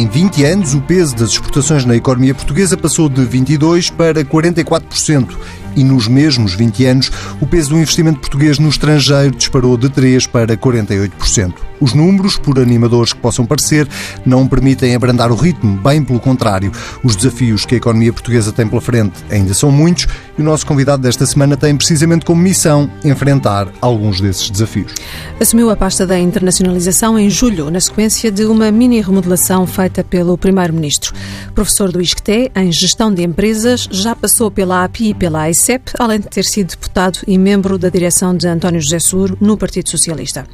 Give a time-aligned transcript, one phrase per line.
[0.00, 5.36] Em 20 anos, o peso das exportações na economia portuguesa passou de 22% para 44%
[5.76, 10.26] e nos mesmos 20 anos o peso do investimento português no estrangeiro disparou de 3
[10.26, 11.70] para 48%.
[11.80, 13.88] Os números, por animadores que possam parecer,
[14.24, 16.70] não permitem abrandar o ritmo, bem pelo contrário.
[17.02, 20.66] Os desafios que a economia portuguesa tem pela frente ainda são muitos e o nosso
[20.66, 24.92] convidado desta semana tem precisamente como missão enfrentar alguns desses desafios.
[25.40, 30.36] Assumiu a pasta da internacionalização em julho, na sequência de uma mini remodelação feita pelo
[30.36, 31.14] Primeiro-Ministro.
[31.54, 36.20] Professor do ISCTE em Gestão de Empresas, já passou pela API e pela AICEP, além
[36.20, 40.46] de ter sido deputado e membro da direção de António José Seguro no Partido Socialista.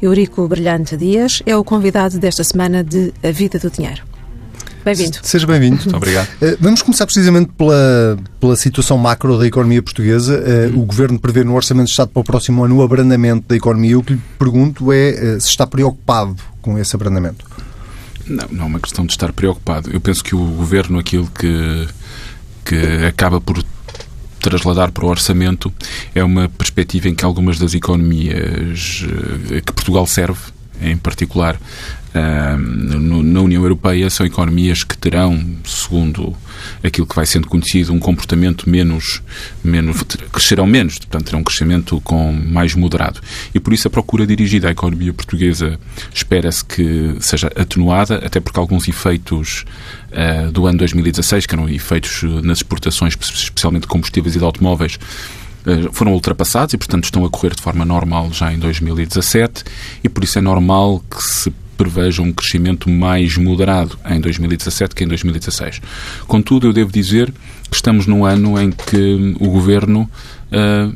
[0.00, 4.02] Eurico Brilhante Dias é o convidado desta semana de A Vida do Dinheiro.
[4.82, 5.18] Bem-vindo.
[5.22, 5.76] Seja bem-vindo.
[5.76, 6.28] Muito obrigado.
[6.40, 10.34] Eh, vamos começar precisamente pela, pela situação macro da economia portuguesa.
[10.34, 13.56] Eh, o Governo prevê no Orçamento de Estado para o próximo ano o abrandamento da
[13.56, 13.98] economia.
[13.98, 17.46] O que lhe pergunto é eh, se está preocupado com esse abrandamento.
[18.26, 19.90] Não, não é uma questão de estar preocupado.
[19.90, 21.88] Eu penso que o Governo, aquilo que,
[22.62, 23.62] que acaba por
[24.44, 25.72] trasladar para o orçamento
[26.14, 29.02] é uma perspectiva em que algumas das economias
[29.64, 30.40] que Portugal serve
[30.82, 31.58] em particular
[32.14, 36.34] na União Europeia, são economias que terão, segundo
[36.82, 39.20] aquilo que vai sendo conhecido, um comportamento menos,
[39.62, 43.20] menos crescerão menos, portanto terão um crescimento com mais moderado.
[43.52, 45.78] E por isso a procura dirigida à economia portuguesa
[46.12, 49.64] espera-se que seja atenuada, até porque alguns efeitos
[50.12, 54.98] uh, do ano 2016, que eram efeitos nas exportações, especialmente de combustíveis e de automóveis,
[55.66, 59.64] eh, foram ultrapassados e, portanto, estão a correr de forma normal já em 2017
[60.02, 65.04] e por isso é normal que se preveja um crescimento mais moderado em 2017 que
[65.04, 65.80] em 2016.
[66.26, 67.32] Contudo, eu devo dizer
[67.68, 70.08] que estamos num ano em que o Governo
[70.52, 70.94] uh,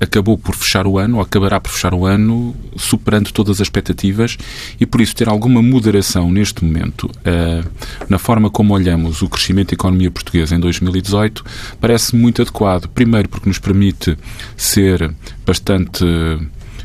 [0.00, 4.38] acabou por fechar o ano, ou acabará por fechar o ano, superando todas as expectativas
[4.80, 7.68] e, por isso, ter alguma moderação neste momento uh,
[8.08, 11.44] na forma como olhamos o crescimento da economia portuguesa em 2018
[11.78, 12.88] parece muito adequado.
[12.88, 14.16] Primeiro, porque nos permite
[14.56, 16.38] ser bastante eh,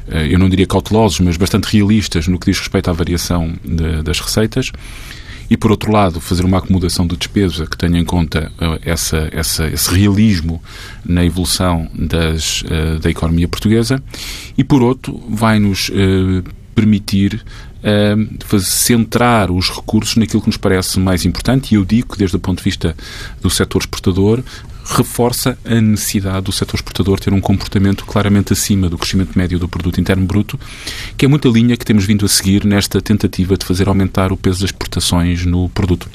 [0.07, 4.19] eu não diria cautelosos, mas bastante realistas no que diz respeito à variação de, das
[4.19, 4.71] receitas.
[5.49, 9.29] E, por outro lado, fazer uma acomodação de despesa que tenha em conta uh, essa,
[9.31, 10.61] essa, esse realismo
[11.05, 14.01] na evolução das, uh, da economia portuguesa.
[14.57, 17.43] E, por outro, vai-nos uh, permitir
[18.61, 22.39] centrar os recursos naquilo que nos parece mais importante, e eu digo que, desde o
[22.39, 22.97] ponto de vista
[23.39, 24.43] do setor exportador,
[24.85, 29.67] reforça a necessidade do setor exportador ter um comportamento claramente acima do crescimento médio do
[29.67, 30.59] produto interno bruto,
[31.17, 34.37] que é muita linha que temos vindo a seguir nesta tentativa de fazer aumentar o
[34.37, 36.09] peso das exportações no produto.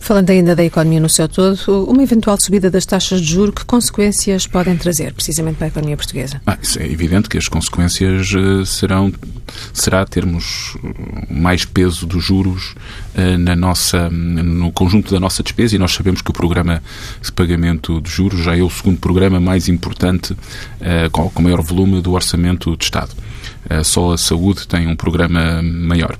[0.00, 1.56] Falando ainda da economia no seu todo,
[1.88, 5.96] uma eventual subida das taxas de juros, que consequências podem trazer, precisamente para a economia
[5.96, 6.40] portuguesa?
[6.46, 9.12] Ah, é evidente que as consequências uh, serão
[9.72, 10.76] será termos
[11.30, 12.74] mais peso dos juros
[13.14, 16.82] uh, na nossa no conjunto da nossa despesa e nós sabemos que o programa
[17.22, 20.36] de pagamento de juros já é o segundo programa mais importante
[21.12, 23.10] com maior volume do orçamento de Estado.
[23.84, 26.18] só a saúde tem um programa maior.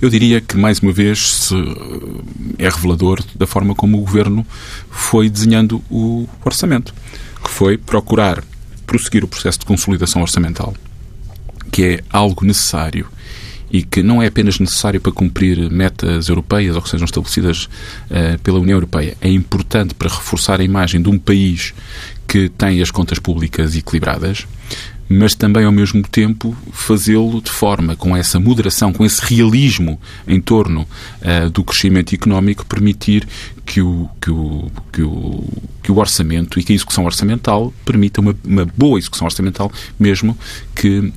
[0.00, 1.50] Eu diria que, mais uma vez,
[2.58, 4.46] é revelador da forma como o Governo
[4.90, 6.94] foi desenhando o orçamento,
[7.42, 8.42] que foi procurar
[8.86, 10.74] prosseguir o processo de consolidação orçamental,
[11.72, 13.06] que é algo necessário
[13.70, 18.38] e que não é apenas necessário para cumprir metas europeias ou que sejam estabelecidas uh,
[18.42, 19.16] pela União Europeia.
[19.20, 21.74] É importante para reforçar a imagem de um país
[22.28, 24.46] que tem as contas públicas equilibradas,
[25.08, 30.40] mas também ao mesmo tempo fazê-lo de forma com essa moderação, com esse realismo em
[30.40, 33.26] torno uh, do crescimento económico, permitir
[33.64, 35.44] que o, que, o, que, o,
[35.82, 40.36] que o orçamento e que a execução orçamental permita uma, uma boa execução orçamental, mesmo
[40.74, 41.12] que uh,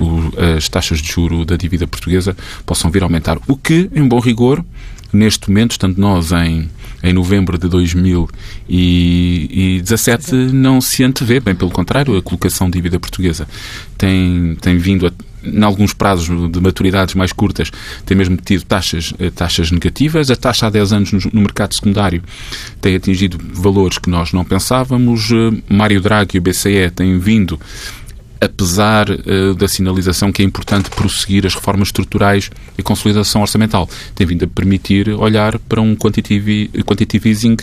[0.00, 3.38] o, as taxas de juro da dívida portuguesa possam vir a aumentar.
[3.46, 4.64] O que, em bom rigor,
[5.12, 6.68] neste momento, estando nós em,
[7.02, 13.48] em novembro de 2017, não se antevê, bem pelo contrário, a colocação de dívida portuguesa
[13.98, 15.12] tem, tem vindo a
[15.44, 17.70] em alguns prazos de maturidades mais curtas,
[18.06, 20.30] tem mesmo tido taxas, eh, taxas negativas.
[20.30, 22.22] A taxa há 10 anos no, mercado secundário
[22.80, 25.30] tem atingido valores que nós não pensávamos.
[25.32, 27.58] Eh, Mário Draghi e o BCE têm vindo
[28.42, 33.88] apesar uh, da sinalização que é importante prosseguir as reformas estruturais e consolidação orçamental.
[34.16, 37.56] Tem vindo a permitir olhar para um quantitative, quantitative easing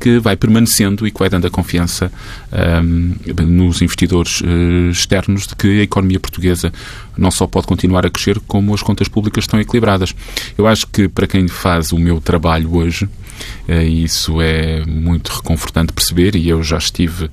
[0.00, 2.10] que vai permanecendo e que vai dando a confiança
[2.52, 6.72] um, ehm, nos investidores uh, externos de que a economia portuguesa
[7.16, 10.12] não só pode continuar a crescer, como as contas públicas estão equilibradas.
[10.58, 13.04] Eu acho que para quem faz o meu trabalho hoje,
[13.68, 17.30] uh, isso é muito reconfortante perceber e eu já estive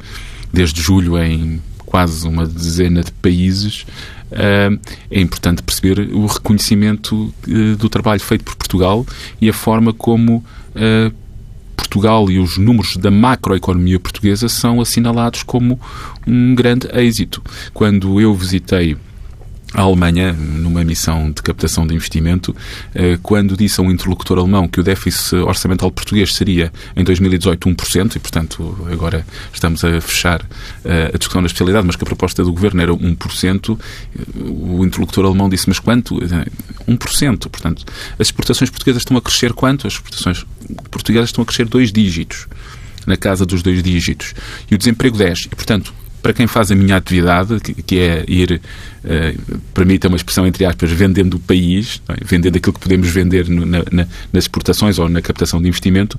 [0.54, 1.62] desde julho em
[1.92, 3.86] quase uma dezena de países
[4.32, 7.34] é importante perceber o reconhecimento
[7.78, 9.06] do trabalho feito por Portugal
[9.42, 10.42] e a forma como
[11.76, 15.78] Portugal e os números da macroeconomia portuguesa são assinalados como
[16.26, 17.44] um grande êxito.
[17.74, 18.96] Quando eu visitei
[19.74, 22.56] a Alemanha, numa missão de captação de investimento,
[22.94, 27.70] eh, quando disse a um interlocutor alemão que o déficit orçamental português seria em 2018
[27.70, 30.46] 1%, e portanto agora estamos a fechar
[30.84, 33.80] eh, a discussão da especialidade, mas que a proposta do governo era 1%,
[34.36, 36.20] o interlocutor alemão disse: Mas quanto?
[36.88, 37.50] 1%.
[37.50, 37.86] Portanto,
[38.20, 39.88] as exportações portuguesas estão a crescer quanto?
[39.88, 40.46] As exportações
[40.90, 42.48] portuguesas estão a crescer dois dígitos
[43.06, 44.34] na casa dos dois dígitos.
[44.70, 45.46] E o desemprego 10.
[45.46, 48.62] E, portanto, para quem faz a minha atividade, que, é ir,
[49.04, 52.16] uh, mim tem uma expressão entre aspas, vendendo o país, é?
[52.24, 56.18] vendendo aquilo que podemos vender no, na, na, nas exportações ou na captação de investimento,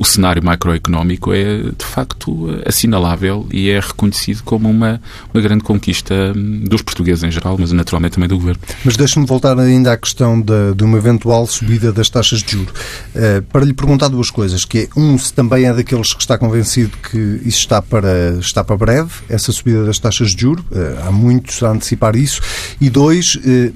[0.00, 4.98] o cenário macroeconómico é de facto assinalável e é reconhecido como uma,
[5.32, 8.62] uma grande conquista hum, dos portugueses em geral, mas naturalmente também do governo.
[8.82, 12.72] Mas deixe-me voltar ainda à questão de, de, uma eventual subida das taxas de juros.
[13.14, 16.38] Uh, para lhe perguntar duas coisas, que é, um, se também é daqueles que está
[16.38, 21.08] convencido que isso está para, está para breve, essa subida das taxas de juros, uh,
[21.08, 22.40] há muitos a antecipar isso,
[22.80, 23.72] e dois, uh,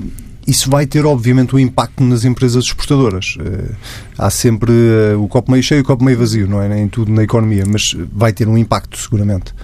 [0.46, 3.36] isso vai ter, obviamente, um impacto nas empresas exportadoras.
[3.38, 3.74] Uh,
[4.18, 6.80] há sempre uh, o copo meio cheio e o copo meio vazio, não é?
[6.80, 9.54] Em tudo na economia, mas vai ter um impacto, seguramente.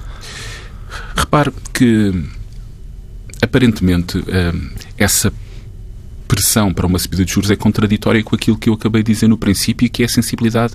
[1.14, 2.24] Repare que,
[3.40, 4.24] aparentemente,
[4.98, 5.32] essa
[6.30, 9.26] pressão para uma subida de juros é contraditória com aquilo que eu acabei de dizer
[9.26, 10.74] no princípio, que é a sensibilidade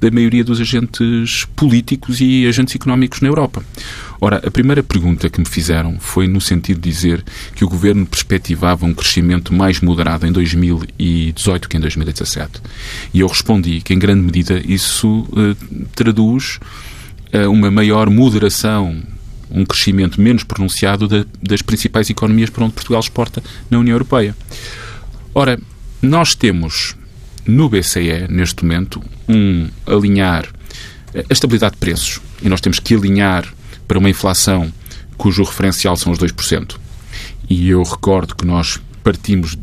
[0.00, 3.64] da maioria dos agentes políticos e agentes económicos na Europa.
[4.20, 7.24] Ora, a primeira pergunta que me fizeram foi no sentido de dizer
[7.56, 12.62] que o governo perspectivava um crescimento mais moderado em 2018 que em 2017.
[13.12, 16.60] E eu respondi que, em grande medida, isso uh, traduz
[17.34, 19.02] uh, uma maior moderação
[19.54, 24.34] um crescimento menos pronunciado da, das principais economias para onde Portugal exporta na União Europeia.
[25.34, 25.58] Ora,
[26.00, 26.96] nós temos
[27.46, 30.46] no BCE, neste momento, um alinhar
[31.14, 32.20] a estabilidade de preços.
[32.42, 33.46] E nós temos que alinhar
[33.86, 34.72] para uma inflação
[35.16, 36.76] cujo referencial são os 2%.
[37.48, 39.58] E eu recordo que nós partimos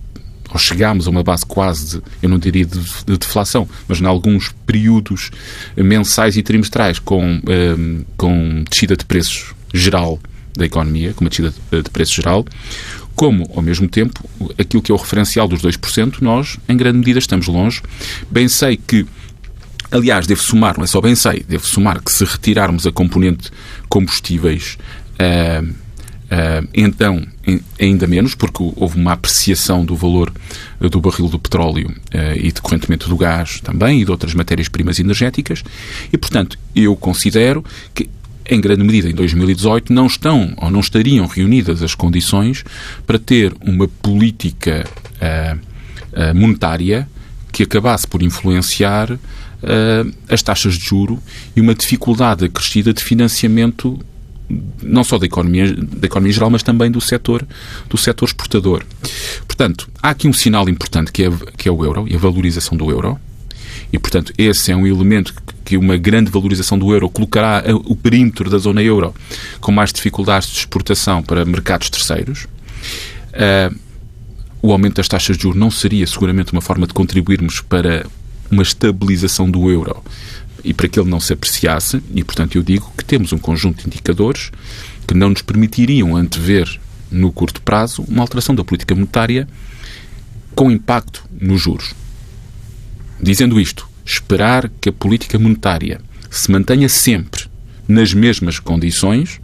[0.51, 4.05] ou chegámos a uma base quase, de, eu não diria de, de deflação, mas em
[4.05, 5.29] alguns períodos
[5.77, 10.19] mensais e trimestrais com, um, ehm, com descida de preços geral
[10.55, 12.43] da economia, com uma descida de, de preços geral,
[13.19, 14.23] como, ao mesmo tempo,
[14.57, 17.81] aquilo que é o referencial dos 2%, nós, em grande medida, estamos longe.
[18.31, 19.05] Bem sei que
[19.91, 23.49] Aliás, devo somar, não é só bem sei, devo somar que se retirarmos a componente
[23.89, 24.77] combustíveis,
[25.19, 27.25] uh, uh, então
[27.81, 30.31] ainda menos, porque houve uma apreciação do valor
[30.79, 35.63] do barril do petróleo uh, e decorrentemente do gás também e de outras matérias-primas energéticas,
[36.13, 37.65] e portanto eu considero
[37.95, 38.07] que
[38.49, 42.63] em grande medida, em 2018, não estão ou não estariam reunidas as condições
[43.05, 44.85] para ter uma política
[45.21, 45.59] uh,
[46.13, 47.07] uh, monetária
[47.51, 49.19] que acabasse por influenciar uh,
[50.27, 51.19] as taxas de juro
[51.55, 53.99] e uma dificuldade acrescida de financiamento
[54.81, 57.45] não só da economia, da economia geral, mas também do setor,
[57.87, 58.83] do setor exportador.
[59.45, 62.75] Portanto, há aqui um sinal importante que é, que é o euro e a valorização
[62.75, 63.19] do euro.
[63.91, 65.33] E, portanto, esse é um elemento
[65.65, 69.13] que uma grande valorização do euro colocará o perímetro da zona euro
[69.59, 72.47] com mais dificuldades de exportação para mercados terceiros.
[73.33, 73.75] Uh,
[74.61, 78.05] o aumento das taxas de juros não seria seguramente uma forma de contribuirmos para
[78.51, 80.03] uma estabilização do euro
[80.63, 83.81] e para que ele não se apreciasse, e portanto eu digo que temos um conjunto
[83.81, 84.51] de indicadores
[85.07, 86.79] que não nos permitiriam antever
[87.09, 89.47] no curto prazo uma alteração da política monetária
[90.53, 91.93] com impacto nos juros.
[93.21, 97.45] Dizendo isto, esperar que a política monetária se mantenha sempre
[97.87, 99.39] nas mesmas condições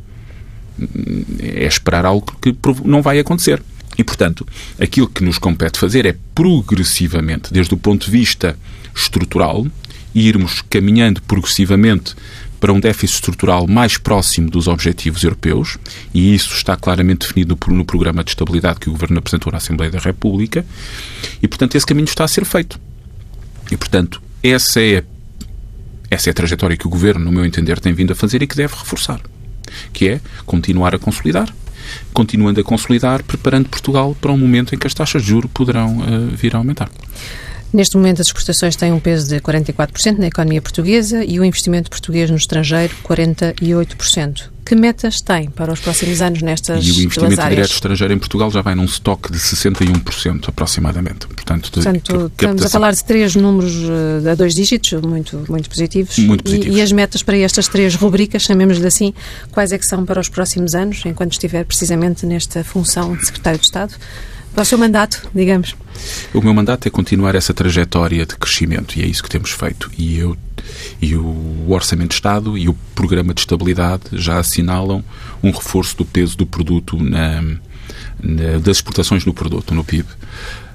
[1.40, 3.62] é esperar algo que não vai acontecer.
[3.98, 4.46] E, portanto,
[4.80, 8.58] aquilo que nos compete fazer é progressivamente, desde o ponto de vista
[8.94, 9.66] estrutural,
[10.14, 12.14] irmos caminhando progressivamente
[12.60, 15.78] para um déficit estrutural mais próximo dos objetivos europeus,
[16.14, 19.92] e isso está claramente definido no programa de estabilidade que o Governo apresentou na Assembleia
[19.92, 20.66] da República,
[21.42, 22.80] e, portanto, esse caminho está a ser feito.
[23.72, 25.04] E, portanto, essa é,
[26.10, 28.48] essa é a trajetória que o Governo, no meu entender, tem vindo a fazer e
[28.48, 29.20] que deve reforçar.
[29.92, 31.54] Que é continuar a consolidar,
[32.14, 36.00] continuando a consolidar, preparando Portugal para um momento em que as taxas de juros poderão
[36.00, 36.90] uh, vir a aumentar.
[37.74, 41.90] Neste momento, as exportações têm um peso de 44% na economia portuguesa e o investimento
[41.90, 44.56] português no estrangeiro, 48%.
[44.66, 47.56] Que metas tem para os próximos anos nestas E o investimento áreas?
[47.56, 51.28] direto estrangeiro em Portugal já vai num estoque de 61% aproximadamente.
[51.28, 56.18] Portanto, Portanto, estamos a falar de três números uh, a dois dígitos, muito, muito positivos.
[56.18, 56.76] Muito positivos.
[56.76, 59.14] E, e as metas para estas três rubricas, chamemos-lhe assim,
[59.52, 63.60] quais é que são para os próximos anos, enquanto estiver precisamente nesta função de Secretário
[63.60, 63.94] de Estado?
[64.56, 65.76] Para o seu mandato, digamos.
[66.34, 69.92] O meu mandato é continuar essa trajetória de crescimento e é isso que temos feito.
[69.98, 70.38] E, eu,
[71.02, 75.04] e o Orçamento de Estado e o Programa de Estabilidade já assinalam
[75.44, 80.08] um reforço do peso do produto na, na, das exportações no produto, no PIB.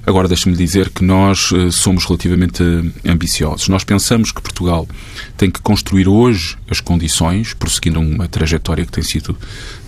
[0.07, 2.63] Agora, deixe-me dizer que nós uh, somos relativamente
[3.05, 3.69] ambiciosos.
[3.69, 4.89] Nós pensamos que Portugal
[5.37, 9.37] tem que construir hoje as condições, prosseguindo uma trajetória que tem sido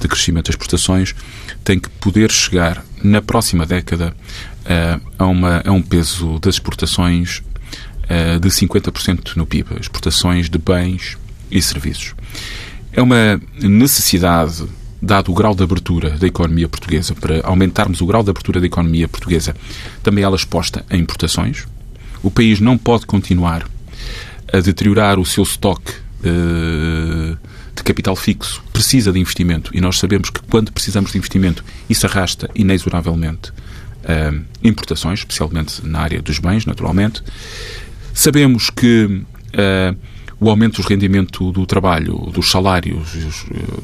[0.01, 1.15] de crescimento das exportações,
[1.65, 4.15] tem que poder chegar na próxima década
[4.65, 7.43] uh, a, uma, a um peso das exportações
[8.43, 11.17] de 50% no PIB, exportações de bens
[11.51, 12.15] e serviços.
[12.93, 14.65] É uma necessidade
[15.03, 18.67] dado o grau de abertura da economia portuguesa, para aumentarmos o grau de abertura da
[18.67, 19.55] economia portuguesa,
[20.01, 21.67] também ela exposta a importações.
[22.23, 23.69] O país não pode continuar
[24.53, 27.37] a deteriorar o seu estoque uh,
[27.75, 28.63] de capital fixo.
[28.73, 34.45] Precisa de investimento e nós sabemos que quando precisamos de investimento, isso arrasta inexoravelmente uh,
[34.63, 37.23] importações, especialmente na área dos bens, naturalmente.
[38.15, 39.97] Sabemos que uh,
[40.43, 43.13] o aumento do rendimento do trabalho, dos salários,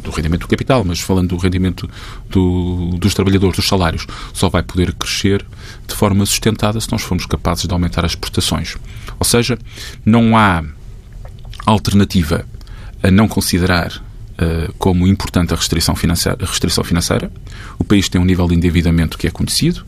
[0.02, 1.88] do rendimento do capital, mas falando do rendimento
[2.28, 5.46] do, dos trabalhadores, dos salários, só vai poder crescer
[5.86, 8.76] de forma sustentada se nós formos capazes de aumentar as exportações.
[9.20, 9.56] Ou seja,
[10.04, 10.64] não há
[11.64, 12.44] alternativa
[13.04, 17.30] a não considerar uh, como importante a restrição, financeira, a restrição financeira.
[17.78, 19.86] O país tem um nível de endividamento que é conhecido,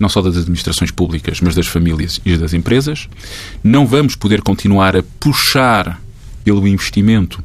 [0.00, 3.08] não só das administrações públicas, mas das famílias e das empresas.
[3.62, 6.00] Não vamos poder continuar a puxar
[6.48, 7.44] pelo investimento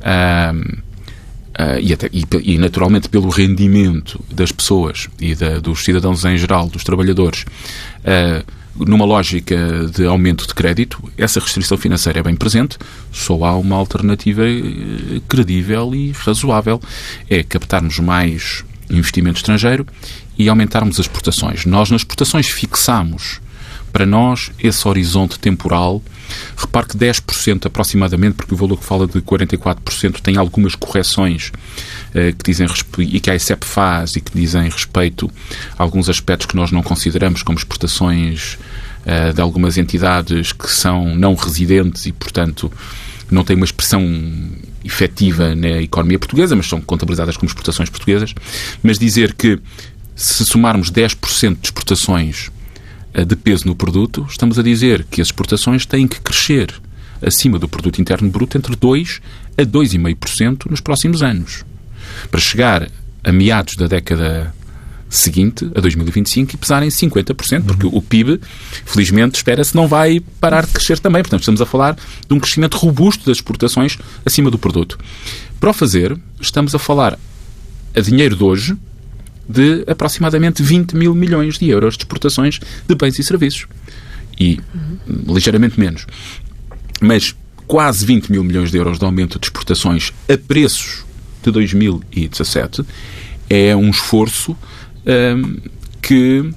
[0.00, 6.24] uh, uh, e, até, e, e, naturalmente pelo rendimento das pessoas e da, dos cidadãos
[6.24, 7.44] em geral, dos trabalhadores,
[8.00, 8.44] uh,
[8.84, 9.56] numa lógica
[9.94, 12.78] de aumento de crédito, essa restrição financeira é bem presente,
[13.12, 16.80] só há uma alternativa eh, credível e razoável,
[17.28, 19.86] é captarmos mais investimento estrangeiro
[20.38, 21.66] e aumentarmos as exportações.
[21.66, 23.42] Nós nas exportações fixamos
[23.92, 26.02] para nós esse horizonte temporal
[26.56, 31.52] Repare que 10% aproximadamente, porque o valor que fala de 44% tem algumas correções
[32.14, 32.66] eh, que dizem
[32.98, 35.30] e que a ICEP faz e que dizem respeito
[35.78, 38.58] a alguns aspectos que nós não consideramos como exportações
[39.04, 42.70] eh, de algumas entidades que são não residentes e, portanto,
[43.30, 44.02] não têm uma expressão
[44.84, 48.34] efetiva na economia portuguesa, mas são contabilizadas como exportações portuguesas.
[48.82, 49.58] Mas dizer que
[50.14, 52.50] se somarmos 10% de exportações
[53.14, 56.72] de peso no produto, estamos a dizer que as exportações têm que crescer
[57.20, 59.20] acima do produto interno bruto entre 2
[59.58, 61.64] a 2,5% nos próximos anos,
[62.30, 62.88] para chegar
[63.22, 64.52] a meados da década
[65.08, 68.40] seguinte, a 2025, e pesarem 50%, porque o PIB,
[68.86, 71.22] felizmente, espera-se, não vai parar de crescer também.
[71.22, 74.98] Portanto, estamos a falar de um crescimento robusto das exportações acima do produto.
[75.60, 77.18] Para o fazer, estamos a falar
[77.94, 78.76] a dinheiro de hoje,
[79.52, 83.66] de aproximadamente 20 mil milhões de euros de exportações de bens e serviços.
[84.38, 85.34] E uhum.
[85.34, 86.06] ligeiramente menos.
[87.00, 87.34] Mas
[87.66, 91.04] quase 20 mil milhões de euros de aumento de exportações a preços
[91.42, 92.84] de 2017
[93.48, 94.56] é um esforço
[95.06, 95.56] um,
[96.00, 96.54] que uh,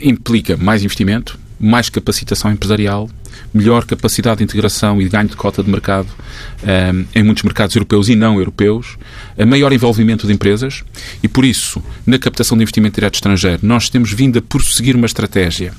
[0.00, 3.08] implica mais investimento, mais capacitação empresarial,
[3.52, 6.08] melhor capacidade de integração e de ganho de cota de mercado
[6.62, 8.96] um, ehm, em muitos mercados europeus e não europeus,
[9.38, 10.82] a maior envolvimento de empresas
[11.22, 15.06] e, por isso, na captação de investimento direto estrangeiro, nós temos vindo a prosseguir uma
[15.06, 15.72] estratégia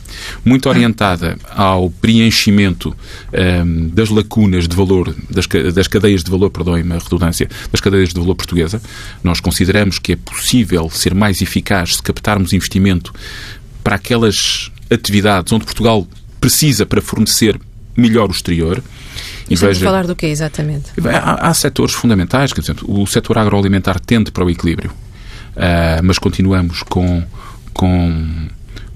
[0.45, 2.95] muito orientada ao preenchimento um,
[3.33, 8.09] ehm, das lacunas de valor, das, das cadeias de valor, perdoem-me a redundância, das cadeias
[8.09, 8.81] de valor portuguesa.
[9.23, 13.13] Nós consideramos que é possível ser mais eficaz se captarmos investimento
[13.83, 16.07] para aquelas atividades onde Portugal
[16.39, 17.59] precisa para fornecer
[17.95, 18.83] melhor o exterior.
[19.49, 20.91] E estamos veja, a falar do quê, exatamente?
[21.05, 26.17] Há, há setores fundamentais, quer dizer, o setor agroalimentar tende para o equilíbrio, uh, mas
[26.17, 27.23] continuamos com,
[27.73, 28.47] com,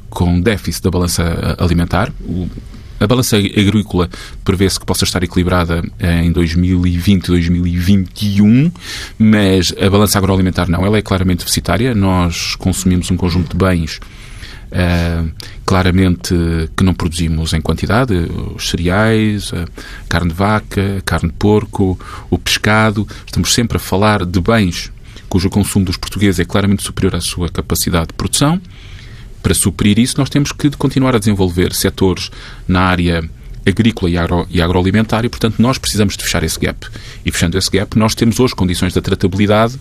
[0.09, 2.11] com déficit da balança alimentar.
[2.21, 2.49] O,
[2.97, 4.09] a balança agrícola
[4.45, 8.71] prevê-se que possa estar equilibrada em 2020 2021,
[9.19, 10.85] mas a balança agroalimentar não.
[10.85, 11.93] Ela é claramente deficitária.
[11.93, 13.99] Nós consumimos um conjunto de bens
[14.75, 15.31] Uh,
[15.65, 16.35] claramente
[16.75, 18.13] que não produzimos em quantidade,
[18.53, 19.65] os cereais, a
[20.09, 21.97] carne de vaca, a carne de porco,
[22.29, 23.07] o pescado.
[23.25, 24.91] Estamos sempre a falar de bens
[25.35, 28.61] cujo consumo dos portugueses é claramente superior à sua capacidade de produção.
[29.43, 32.31] Para suprir isso, nós temos que continuar a desenvolver setores
[32.65, 33.21] na área
[33.65, 34.15] agrícola e,
[34.49, 36.87] e agroalimentar e, portanto, nós precisamos de fechar esse gap.
[37.25, 39.77] E fechando esse gap, nós temos hoje condições de tratabilidade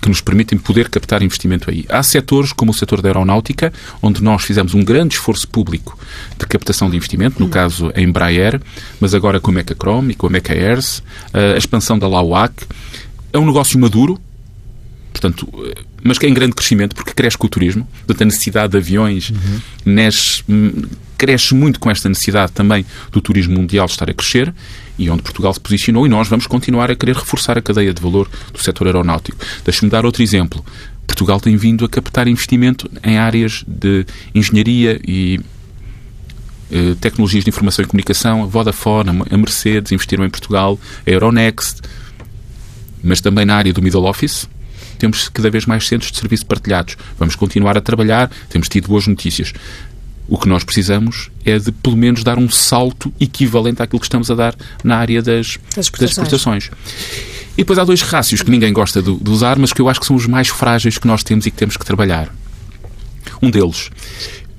[0.00, 1.84] que nos permitem poder captar investimento aí.
[1.88, 3.72] Há setores, como o setor da aeronáutica,
[4.02, 5.98] onde nós fizemos um grande esforço público
[6.38, 8.60] de captação de investimento, no caso a Embraer,
[9.00, 12.52] mas agora com a Mecacrom e com a Mecaers, a expansão da Lauac.
[13.32, 14.20] É um negócio maduro,
[15.22, 15.48] portanto,
[16.02, 17.86] mas que é em grande crescimento, porque cresce com o turismo.
[17.98, 20.82] Portanto, a necessidade de aviões uhum.
[21.16, 24.52] cresce muito com esta necessidade também do turismo mundial estar a crescer
[24.98, 28.02] e onde Portugal se posicionou e nós vamos continuar a querer reforçar a cadeia de
[28.02, 29.38] valor do setor aeronáutico.
[29.64, 30.64] Deixe-me dar outro exemplo.
[31.06, 35.40] Portugal tem vindo a captar investimento em áreas de engenharia e
[36.70, 41.80] eh, tecnologias de informação e comunicação, a Vodafone, a Mercedes investiram em Portugal, a Euronext,
[43.02, 44.48] mas também na área do middle office,
[45.02, 46.96] temos cada vez mais centros de serviço partilhados.
[47.18, 49.52] Vamos continuar a trabalhar, temos tido boas notícias.
[50.28, 54.30] O que nós precisamos é de, pelo menos, dar um salto equivalente àquilo que estamos
[54.30, 54.54] a dar
[54.84, 55.98] na área das, das, exportações.
[55.98, 56.70] Das exportações.
[57.54, 59.98] E depois há dois rácios que ninguém gosta de, de, usar, mas que eu acho
[59.98, 62.32] que são os mais frágeis que nós temos e que temos que trabalhar.
[63.42, 63.90] Um deles,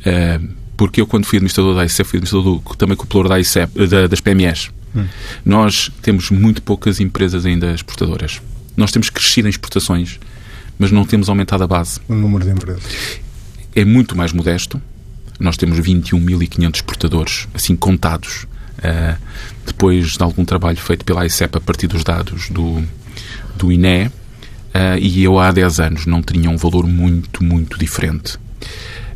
[0.05, 3.87] uh, porque eu, quando fui administrador da ICEP, fui administrador do, também cooperador da ICEP,
[3.87, 4.71] da, das PMEs.
[4.93, 5.05] Hum.
[5.45, 8.41] Nós temos muito poucas empresas ainda exportadoras.
[8.75, 10.19] Nós temos crescido em exportações,
[10.83, 12.01] mas não temos aumentado a base.
[12.09, 13.21] O número de empresas.
[13.73, 14.81] É muito mais modesto.
[15.39, 18.45] Nós temos 21.500 exportadores, assim, contados.
[18.79, 19.17] Uh,
[19.65, 22.83] depois de algum trabalho feito pela ICEP a partir dos dados do,
[23.55, 24.11] do INE, uh,
[24.99, 28.37] e eu há 10 anos não teria um valor muito, muito diferente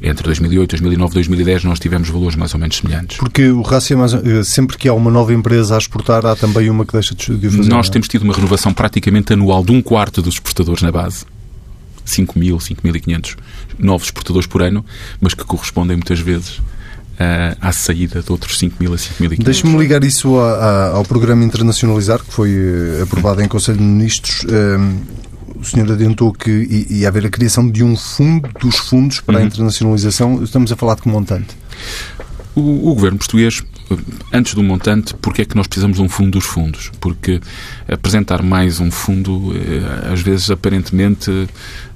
[0.01, 3.17] entre 2008, 2009 e 2010 nós tivemos valores mais ou menos semelhantes.
[3.17, 6.35] Porque o rácio é mais, eh, sempre que há uma nova empresa a exportar, há
[6.35, 7.67] também uma que deixa de fazer.
[7.67, 7.91] Nós é?
[7.91, 11.25] temos tido uma renovação praticamente anual de um quarto dos exportadores na base.
[12.09, 13.37] 5 mil, 5.500
[13.77, 14.85] novos exportadores por ano,
[15.21, 16.61] mas que correspondem muitas vezes
[17.17, 19.43] Uh, à saída de outros 5 mil a 5.500.
[19.43, 23.83] Deixe-me ligar isso a, a, ao programa Internacionalizar, que foi uh, aprovado em Conselho de
[23.83, 24.43] Ministros.
[24.43, 25.01] Uh,
[25.59, 29.43] o senhor adiantou que ia haver a criação de um fundo dos fundos para uhum.
[29.43, 30.43] a internacionalização.
[30.43, 31.57] Estamos a falar de que montante?
[32.53, 33.63] O, o, governo português,
[34.31, 36.91] antes do montante, porque é que nós precisamos de um fundo dos fundos?
[36.99, 37.39] Porque
[37.87, 41.31] apresentar mais um fundo, eh, às vezes, aparentemente,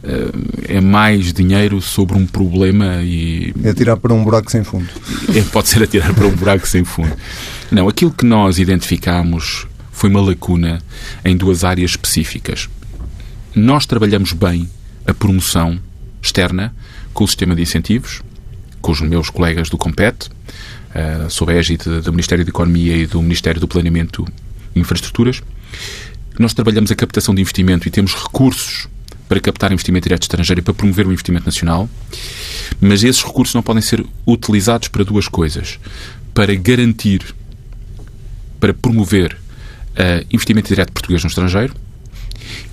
[0.03, 3.53] eh, é mais dinheiro sobre um problema e.
[3.63, 4.89] É tirar para um buraco sem fundo.
[5.33, 7.15] É, pode ser atirar para um buraco sem fundo.
[7.71, 10.81] Não, aquilo que nós identificámos foi uma lacuna
[11.23, 12.67] em duas áreas específicas.
[13.55, 14.69] Nós trabalhamos bem
[15.07, 15.79] a promoção
[16.21, 16.73] externa
[17.13, 18.21] com o sistema de incentivos,
[18.81, 20.29] com os meus colegas do Compete,
[21.29, 24.25] sob a égide do Ministério da Economia e do Ministério do Planeamento
[24.75, 25.41] e Infraestruturas.
[26.37, 28.87] Nós trabalhamos a captação de investimento e temos recursos
[29.27, 31.89] para captar investimento direto estrangeiro e para promover o investimento nacional,
[32.81, 35.79] mas esses recursos não podem ser utilizados para duas coisas.
[36.33, 37.23] Para garantir,
[38.59, 41.73] para promover uh, investimento direto português no estrangeiro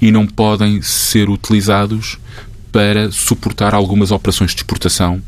[0.00, 2.18] e não podem ser utilizados
[2.72, 5.22] para suportar algumas operações de exportação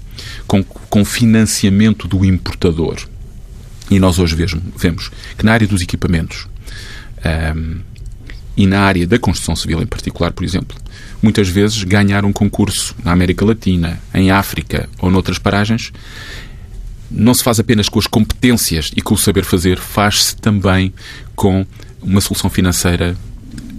[0.47, 2.97] com, com financiamento do importador.
[3.91, 4.37] E nós hoje
[4.77, 6.47] vemos que na área dos equipamentos
[7.57, 7.81] um,
[8.57, 10.77] e na área da construção civil em particular, por exemplo,
[11.23, 15.93] muitas vezes ganhar um concurso na América Latina, em África ou noutras paragens
[17.11, 20.95] não se faz apenas com as competências e com o saber fazer, faz-se também
[21.35, 21.67] com
[22.01, 23.17] uma solução financeira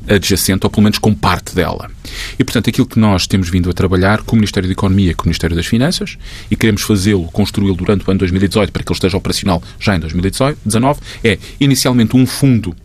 [0.07, 1.89] adjacente, ou pelo menos com parte dela.
[2.37, 5.13] E, portanto, aquilo que nós temos vindo a trabalhar com o Ministério da Economia e
[5.13, 6.17] com o Ministério das Finanças,
[6.49, 9.99] e queremos fazê-lo, construí-lo durante o ano 2018 para que ele esteja operacional já em
[9.99, 12.75] 2019, é inicialmente um fundo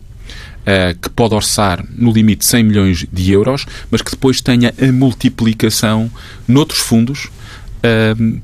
[0.67, 4.91] Uh, que pode orçar no limite 100 milhões de euros, mas que depois tenha a
[4.91, 6.11] multiplicação
[6.45, 7.29] noutros fundos
[7.77, 8.41] uh,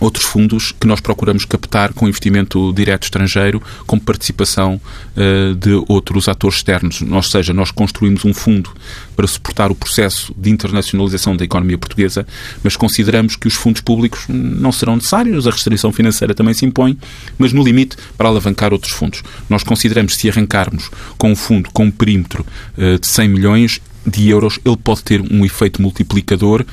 [0.00, 4.80] outros fundos que nós procuramos captar com investimento direto estrangeiro, com participação
[5.16, 7.02] uh, de outros atores externos.
[7.02, 8.70] Ou seja, nós construímos um fundo
[9.14, 12.26] para suportar o processo de internacionalização da economia portuguesa,
[12.62, 16.98] mas consideramos que os fundos públicos não serão necessários, a restrição financeira também se impõe,
[17.38, 19.22] mas no limite para alavancar outros fundos.
[19.48, 22.44] Nós consideramos que se arrancarmos com um fundo com um perímetro
[22.76, 26.64] uh, de 100 milhões de euros, ele pode ter um efeito multiplicador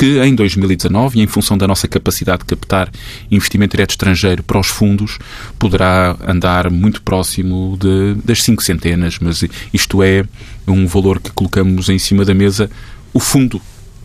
[0.00, 2.90] que em 2019, e em função da nossa capacidade de captar
[3.30, 5.18] investimento direto estrangeiro para os fundos,
[5.58, 10.24] poderá andar muito próximo de, das cinco centenas, mas isto é
[10.66, 12.70] um valor que colocamos em cima da mesa.
[13.12, 13.60] O fundo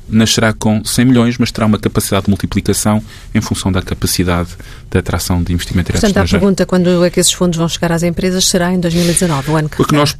[0.09, 3.01] nascerá com 100 milhões, mas terá uma capacidade de multiplicação
[3.33, 4.49] em função da capacidade
[4.91, 6.41] de atração de investimento direto Portanto, estrangeiro.
[6.41, 9.49] Portanto, a pergunta quando é que esses fundos vão chegar às empresas será em 2019,
[9.49, 10.13] o ano que Porque nós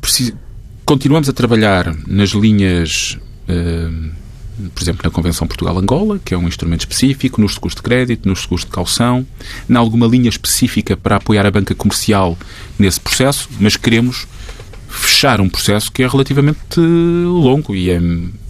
[0.86, 3.18] continuamos a trabalhar nas linhas
[3.50, 4.25] uh,
[4.74, 8.42] por exemplo, na Convenção Portugal-Angola, que é um instrumento específico, nos seguros de crédito, nos
[8.42, 9.26] seguros de calção,
[9.70, 12.38] em alguma linha específica para apoiar a banca comercial
[12.80, 14.28] nesse processo, mas queremos
[14.88, 18.00] fechar um processo que é relativamente longo e é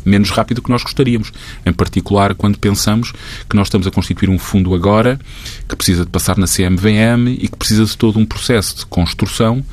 [0.06, 1.32] menos rápido do que nós gostaríamos.
[1.66, 3.12] Em particular, quando pensamos
[3.50, 5.20] que nós estamos a constituir um fundo agora
[5.68, 9.64] que precisa de passar na CMVM e que precisa de todo um processo de construção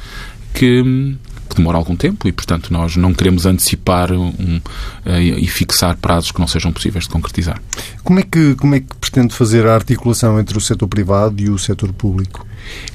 [0.55, 1.15] que
[1.53, 4.61] que demora algum tempo e, portanto, nós não queremos antecipar um,
[5.05, 7.61] eh, e fixar prazos que não sejam possíveis de concretizar.
[8.03, 11.51] Como é, que, como é que pretende fazer a articulação entre o setor privado e
[11.51, 12.47] o setor público?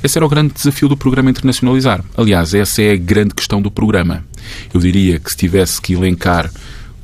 [0.04, 2.04] Esse era o grande desafio do programa Internacionalizar.
[2.16, 4.26] Aliás, essa é a grande questão do programa.
[4.74, 6.50] Eu diria que se tivesse que elencar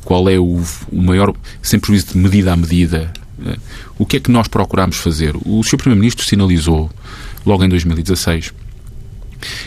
[0.03, 0.61] qual é o,
[0.91, 3.11] o maior, sem prejuízo de medida a medida,
[3.45, 3.57] eh,
[3.97, 5.35] o que é que nós procuramos fazer?
[5.45, 5.77] O Sr.
[5.77, 6.89] Primeiro-Ministro sinalizou,
[7.45, 8.53] logo em 2016,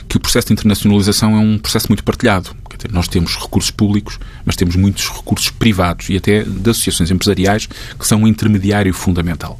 [0.08, 2.50] que o processo de internacionalização é um processo muito partilhado.
[2.90, 8.06] Nós temos recursos públicos, mas temos muitos recursos privados e até de associações empresariais que
[8.06, 9.58] são um intermediário fundamental.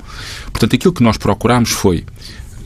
[0.52, 2.05] Portanto, aquilo que nós procurámos foi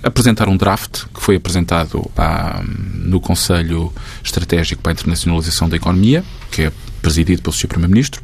[0.02, 3.92] apresentar um draft que foi apresentado à, no Conselho
[4.24, 7.68] Estratégico para a Internacionalização da Economia, que é presidido pelo Sr.
[7.68, 8.22] Primeiro-Ministro.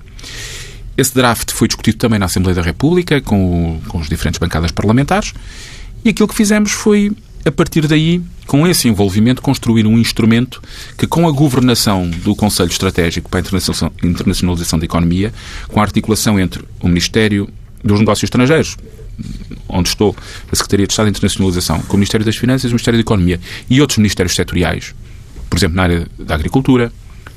[0.97, 5.35] Esse draft foi discutido também na Assembleia da República, com, com as diferentes bancadas parlamentares,
[6.05, 7.13] e aquilo que fizemos foi
[7.45, 10.63] a partir daí, com esse envolvimento, construir um instrumento
[10.97, 15.33] que, com a governação do Conselho Estratégico para a Internacionalização da Economia,
[15.69, 17.49] com a articulação entre o Ministério
[17.83, 18.77] dos Negócios Estrangeiros,
[19.69, 20.15] onde estou,
[20.51, 23.41] a Secretaria de Estado de Internacionalização, com o Ministério das Finanças, o Ministério da Economia
[23.69, 24.95] e outros ministérios setoriais,
[25.51, 26.93] por exemplo, na área da agricultura,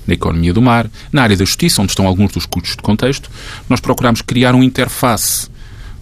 [0.05, 3.29] na economia do mar, na área da justiça, onde estão alguns dos custos de contexto,
[3.67, 5.47] nós procuramos criar uma interface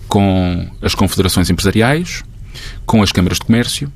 [0.07, 2.23] com as confederações empresariais,
[2.85, 3.91] com as câmaras de comércio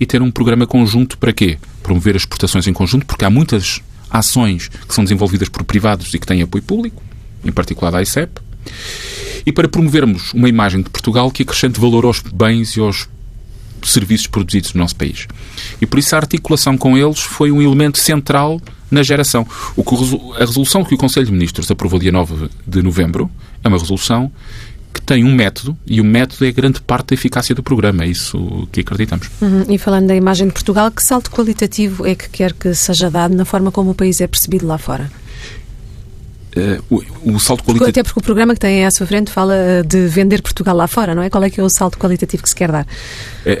[0.00, 1.58] e ter um programa conjunto para quê?
[1.82, 6.18] Promover as exportações em conjunto, porque há muitas ações que são desenvolvidas por privados e
[6.18, 7.02] que têm apoio público,
[7.44, 8.40] em particular da ICEP,
[9.44, 13.08] e para promovermos uma imagem de Portugal que acrescente valor aos bens e aos
[13.82, 15.26] serviços produzidos no nosso país.
[15.80, 18.60] E por isso a articulação com eles foi um elemento central
[18.90, 19.46] na geração.
[19.76, 19.94] O que,
[20.36, 23.30] a resolução que o Conselho de Ministros aprovou dia 9 de novembro
[23.62, 24.30] é uma resolução
[24.92, 28.08] que tem um método e o método é grande parte da eficácia do programa, é
[28.08, 29.28] isso que acreditamos.
[29.40, 29.64] Uhum.
[29.68, 33.34] E falando da imagem de Portugal, que salto qualitativo é que quer que seja dado
[33.34, 35.10] na forma como o país é percebido lá fora?
[36.56, 37.90] Uh, o, o, salto qualitativo.
[37.90, 40.88] Até porque o programa que tem à sua frente fala eh, de vender Portugal lá
[40.88, 41.30] fora, não é?
[41.30, 42.84] Qual é que é o salto qualitativo que se quer dar?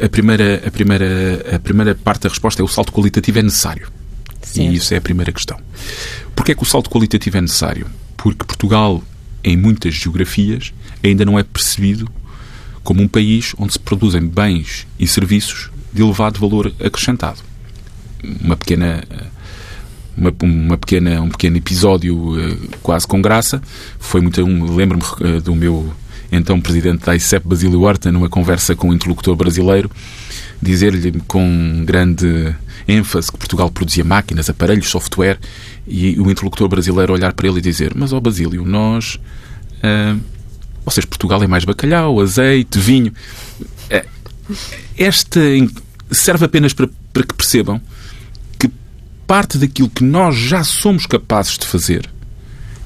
[0.04, 3.88] A, primeira, a, primeira, a primeira parte da resposta é o salto qualitativo é necessário.
[4.42, 4.72] Certo.
[4.72, 5.56] E isso é a primeira questão.
[6.34, 7.86] Porquê é que o salto qualitativo é necessário?
[8.16, 9.00] Porque Portugal,
[9.44, 12.08] em muitas geografias, ainda não é percebido
[12.82, 17.40] como um país onde se produzem bens e serviços de elevado valor acrescentado.
[18.42, 19.02] Uma pequena
[20.16, 23.62] uma, uma pequena um pequeno episódio uh, quase com graça
[23.98, 25.92] foi muito um, lembro-me uh, do meu
[26.30, 29.90] então presidente da ICEP Basílio Horta numa conversa com um interlocutor brasileiro
[30.60, 32.54] dizer-lhe com grande
[32.86, 35.38] ênfase que Portugal produzia máquinas, aparelhos, software
[35.86, 40.20] e o interlocutor brasileiro olhar para ele e dizer mas ó Basílio, nós uh,
[40.84, 43.12] vocês, Portugal é mais bacalhau, azeite, vinho.
[43.88, 44.04] É,
[44.96, 45.40] esta
[46.10, 47.80] serve apenas para, para que percebam
[48.58, 48.70] que
[49.26, 52.08] parte daquilo que nós já somos capazes de fazer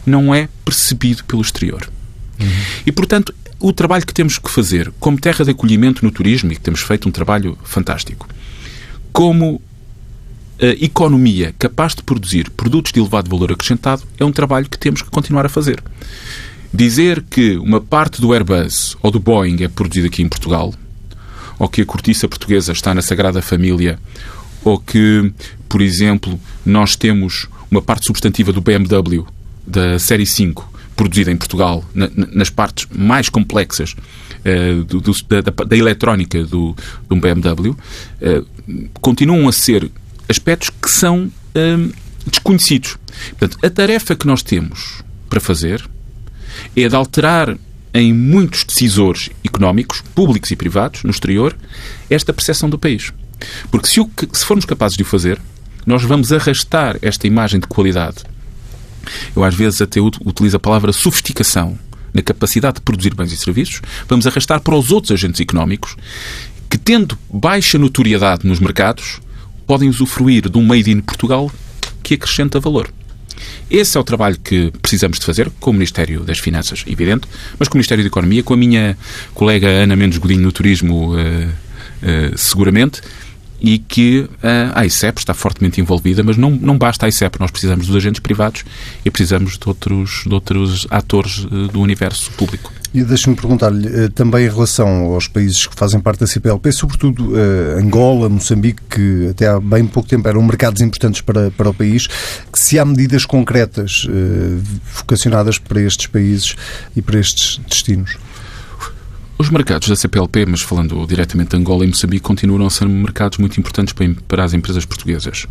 [0.07, 1.89] não é percebido pelo exterior.
[2.39, 2.47] Uhum.
[2.85, 6.55] E, portanto, o trabalho que temos que fazer como terra de acolhimento no turismo, e
[6.55, 8.29] que temos feito um trabalho fantástico,
[9.13, 9.63] como
[10.61, 15.03] a economia capaz de produzir produtos de elevado valor acrescentado, é um trabalho que temos
[15.03, 15.83] que continuar a fazer.
[16.75, 20.75] Dizer que uma parte do Airbus ou do Boeing é produzida aqui em Portugal,
[21.57, 23.97] ou que a cortiça portuguesa está na Sagrada Família,
[24.65, 25.33] ou que,
[25.69, 29.25] por exemplo, nós temos uma parte substantiva do BMW,
[29.65, 35.43] da série 5, produzida em Portugal, na, nas partes mais complexas uh, do, do, da,
[35.43, 36.75] da, eletrónica do,
[37.09, 38.47] do BMW, uh,
[39.01, 39.89] continuam a ser
[40.29, 41.95] aspectos que são uh,
[42.27, 42.99] desconhecidos.
[43.39, 45.89] Portanto, a tarefa que nós temos para fazer
[46.77, 47.57] é de alterar
[47.93, 51.57] em muitos decisores económicos, públicos e privados, no exterior,
[52.11, 53.13] esta percepção do país.
[53.71, 55.41] Porque se, o, se formos capazes de o fazer,
[55.87, 58.25] nós vamos arrastar esta imagem de qualidade.
[59.37, 61.79] Eu às vezes até utilizo a palavra sofisticação
[62.13, 65.97] na capacidade de produzir bens e serviços, vamos arrastar para os outros agentes económicos
[66.71, 69.21] que, tendo baixa notoriedade nos mercados,
[69.67, 71.51] podem usufruir de um made in Portugal
[72.03, 72.89] que acrescenta valor.
[73.71, 77.27] Esse é o trabalho que precisamos de fazer com o Ministério das Finanças, evidente,
[77.59, 78.97] mas com o Ministério da Economia, com a minha
[79.35, 83.01] colega Ana Mendes Godinho no turismo, uh, uh, seguramente,
[83.61, 84.29] e que
[84.75, 88.21] a ICEP está fortemente envolvida, mas não, não basta a ICEP, nós precisamos dos agentes
[88.21, 88.63] privados
[89.03, 92.71] e precisamos de outros, de outros atores do universo público.
[92.95, 97.37] E deixe-me perguntar-lhe eh, também em relação aos países que fazem parte da CPLP, sobretudo
[97.37, 101.75] eh, Angola, Moçambique, que até há bem pouco tempo eram mercados importantes para, para o
[101.75, 102.07] país,
[102.53, 104.61] se há medidas concretas eh,
[104.95, 106.55] vocacionadas para estes países
[106.95, 108.17] e para estes destinos?
[109.37, 113.39] Os mercados da CPLP, mas falando diretamente de Angola e Moçambique, continuam a ser mercados
[113.39, 113.93] muito importantes
[114.29, 115.49] para as empresas portuguesas.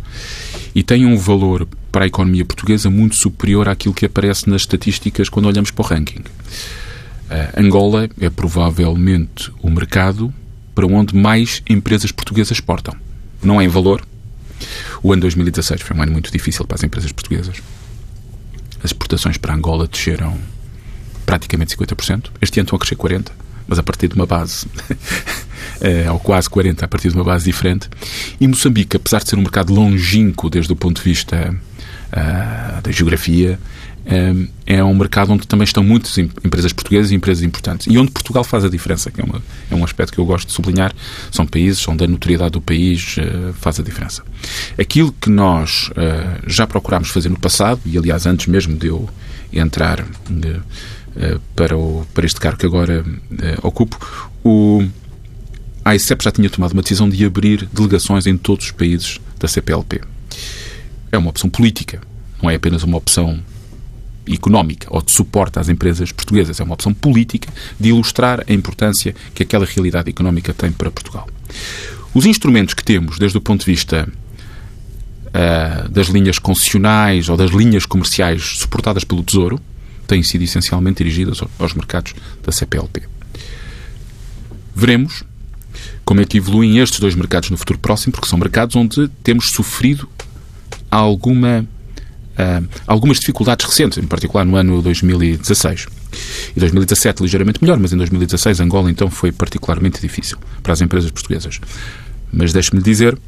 [0.74, 5.28] E têm um valor para a economia portuguesa muito superior àquilo que aparece nas estatísticas
[5.28, 6.24] quando olhamos para o ranking.
[7.34, 10.32] Uh, Angola é provavelmente o mercado
[10.72, 12.94] para onde mais empresas portuguesas exportam.
[13.42, 14.06] Não é em valor.
[15.02, 17.56] O ano 2016 foi um ano muito difícil para as empresas portuguesas.
[18.78, 20.38] As exportações para Angola desceram
[21.26, 22.30] praticamente 50%.
[22.40, 23.32] Este ano estão a crescer 40%,
[23.66, 27.46] mas a partir de uma base, uh, ou quase 40%, a partir de uma base
[27.46, 27.88] diferente.
[28.40, 32.92] E Moçambique, apesar de ser um mercado longínquo desde o ponto de vista uh, da
[32.92, 33.58] geografia,
[34.66, 37.86] é um mercado onde também estão muitas empresas portuguesas e empresas importantes.
[37.86, 40.48] E onde Portugal faz a diferença, que é, uma, é um aspecto que eu gosto
[40.48, 40.94] de sublinhar.
[41.30, 44.22] São países onde a notoriedade do país uh, faz a diferença.
[44.78, 49.08] Aquilo que nós uh, já procurámos fazer no passado, e aliás antes mesmo de eu
[49.52, 53.04] entrar uh, para, o, para este cargo que agora
[53.62, 53.98] ocupo,
[54.44, 54.84] o,
[55.84, 59.48] a ICEP já tinha tomado uma decisão de abrir delegações em todos os países da
[59.48, 60.00] CPLP.
[61.12, 62.00] É uma opção política,
[62.42, 63.40] não é apenas uma opção
[64.28, 66.60] económica ou de suporte às empresas portuguesas.
[66.60, 71.28] É uma opção política de ilustrar a importância que aquela realidade económica tem para Portugal.
[72.12, 74.08] Os instrumentos que temos, desde o ponto de vista
[75.26, 79.60] uh, das linhas concessionais ou das linhas comerciais suportadas pelo Tesouro,
[80.06, 83.02] têm sido essencialmente dirigidas aos mercados da CPLP.
[84.74, 85.24] Veremos
[86.04, 89.46] como é que evoluem estes dois mercados no futuro próximo, porque são mercados onde temos
[89.46, 90.08] sofrido
[90.90, 91.66] alguma
[92.34, 95.86] uh, algumas dificuldades recentes, em particular no ano 2016.
[96.54, 101.10] E 2017 ligeiramente melhor, mas em 2016 Angola então foi particularmente difícil para as empresas
[101.10, 101.60] portuguesas.
[102.32, 103.18] Mas deixe-me dizer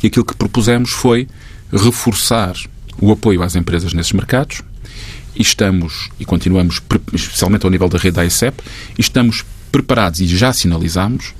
[0.00, 1.28] que aquilo que propusemos foi
[1.72, 2.54] reforçar
[3.00, 4.62] o apoio às empresas nesses mercados
[5.34, 6.80] e estamos, e continuamos,
[7.12, 8.62] especialmente ao nível da rede da ICEP,
[8.96, 11.34] estamos preparados e já sinalizamos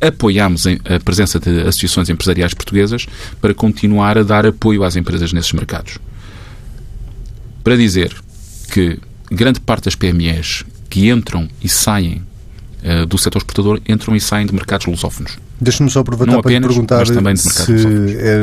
[0.00, 3.06] apoiamos a presença de associações empresariais portuguesas
[3.40, 5.98] para continuar a dar apoio às empresas nesses mercados
[7.66, 8.14] para dizer
[8.72, 8.96] que
[9.28, 12.22] grande parte das PMEs que entram e saem
[12.84, 15.36] uh, do setor exportador entram e saem de mercados lusófonos.
[15.60, 17.72] Deixe-me só aproveitar Não para apenas, perguntar se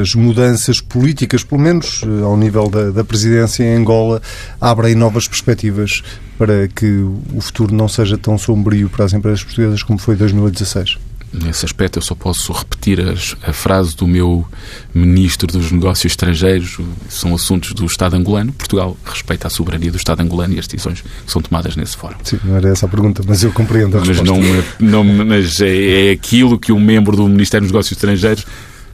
[0.01, 4.19] as mudanças políticas, pelo menos eh, ao nível da, da presidência em Angola,
[4.59, 6.01] abrem novas perspectivas
[6.37, 10.97] para que o futuro não seja tão sombrio para as empresas portuguesas como foi 2016
[11.33, 14.45] nesse aspecto, eu só posso repetir as, a frase do meu
[14.93, 16.77] ministro dos Negócios Estrangeiros.
[17.09, 18.53] São assuntos do Estado angolano.
[18.53, 22.17] Portugal respeita a soberania do Estado angolano e as decisões que são tomadas nesse fórum.
[22.23, 24.33] Sim, não era essa a pergunta, mas eu compreendo a mas resposta.
[24.79, 28.45] Não, não, mas é, é aquilo que um membro do Ministério dos Negócios Estrangeiros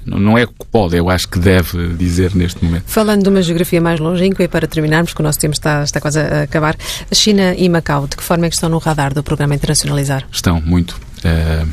[0.05, 2.83] não é o que pode, eu acho que deve dizer neste momento.
[2.87, 5.99] Falando de uma geografia mais longínqua e para terminarmos, que o nosso tempo está, está
[5.99, 6.75] quase a acabar,
[7.11, 10.25] a China e Macau, de que forma é que estão no radar do programa Internacionalizar?
[10.31, 10.99] Estão, muito.
[11.19, 11.67] Uh,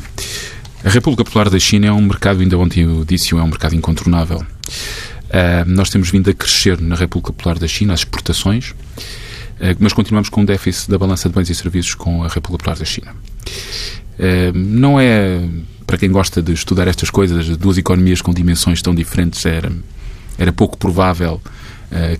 [0.83, 3.75] a República Popular da China é um mercado, ainda ontem eu disse, é um mercado
[3.75, 4.37] incontornável.
[4.39, 9.91] Uh, nós temos vindo a crescer na República Popular da China as exportações, uh, mas
[9.91, 12.85] continuamos com um déficit da balança de bens e serviços com a República Popular da
[12.85, 13.13] China.
[14.19, 15.41] Uh, não é,
[15.85, 19.71] para quem gosta de estudar estas coisas, duas economias com dimensões tão diferentes, era,
[20.37, 21.41] era pouco provável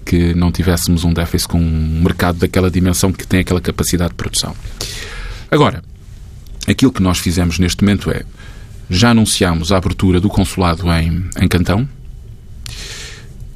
[0.06, 4.16] que não tivéssemos um déficit com um mercado daquela dimensão que tem aquela capacidade de
[4.16, 4.56] produção.
[5.52, 5.84] Agora,
[6.66, 8.24] aquilo que nós fizemos neste momento é
[8.90, 11.88] já anunciámos a abertura do consulado em, em Cantão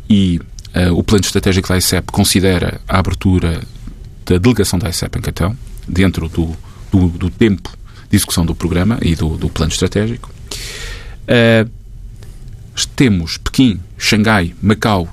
[0.09, 0.39] e
[0.75, 3.61] uh, o plano estratégico da ICEP considera a abertura
[4.25, 6.55] da delegação da ICEP em Cantão, dentro do,
[6.91, 7.71] do, do tempo
[8.09, 10.29] de execução do programa e do, do plano estratégico.
[11.23, 11.69] Uh,
[12.95, 15.07] temos Pequim, Xangai, Macau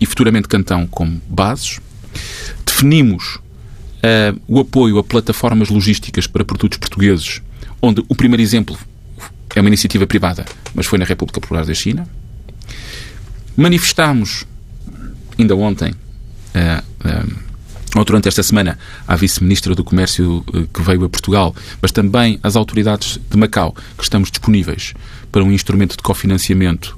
[0.00, 1.80] e futuramente Cantão como bases.
[2.64, 7.42] Definimos uh, o apoio a plataformas logísticas para produtos portugueses,
[7.82, 8.78] onde o primeiro exemplo
[9.58, 10.44] é uma iniciativa privada,
[10.74, 12.08] mas foi na República Popular da China.
[13.56, 14.44] Manifestámos,
[15.36, 17.48] ainda ontem, uh, uh,
[17.96, 22.38] ou durante esta semana, à Vice-Ministra do Comércio uh, que veio a Portugal, mas também
[22.42, 24.94] às autoridades de Macau, que estamos disponíveis
[25.32, 26.96] para um instrumento de cofinanciamento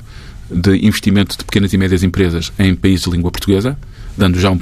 [0.51, 3.79] de investimento de pequenas e médias empresas em países de língua portuguesa,
[4.19, 4.61] dando já um,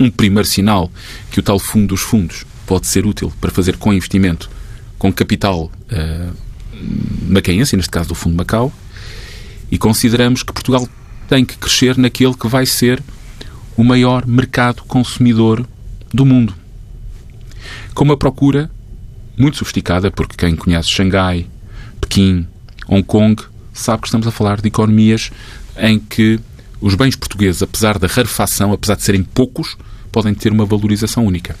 [0.00, 0.90] um primeiro sinal
[1.30, 4.50] que o tal fundo dos fundos pode ser útil para fazer com investimento,
[4.98, 6.45] com capital uh,
[7.28, 8.72] macaense, neste caso do Fundo Macau,
[9.70, 10.88] E consideramos que Portugal
[11.28, 13.02] tem que crescer naquele que vai ser
[13.76, 15.66] o maior mercado consumidor
[16.14, 16.54] do mundo.
[17.94, 18.70] Com uma procura
[19.36, 21.46] muito sofisticada, porque quem conhece Xangai,
[22.00, 22.46] Pequim,
[22.88, 25.30] Hong Kong, sabe que estamos a falar de economias
[25.76, 26.40] em que
[26.80, 29.76] os bens portugueses, apesar da rarefação, apesar de serem poucos,
[30.12, 31.56] podem ter uma valorização única.